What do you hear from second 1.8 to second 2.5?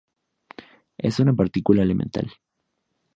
elemental.